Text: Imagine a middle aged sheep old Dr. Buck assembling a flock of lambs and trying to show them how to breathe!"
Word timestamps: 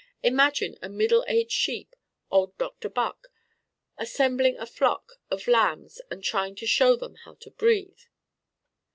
Imagine 0.23 0.79
a 0.81 0.89
middle 0.89 1.23
aged 1.27 1.51
sheep 1.51 1.95
old 2.31 2.57
Dr. 2.57 2.89
Buck 2.89 3.27
assembling 3.99 4.57
a 4.57 4.65
flock 4.65 5.21
of 5.29 5.47
lambs 5.47 6.01
and 6.09 6.23
trying 6.23 6.55
to 6.55 6.65
show 6.65 6.95
them 6.95 7.17
how 7.23 7.35
to 7.35 7.51
breathe!" 7.51 7.99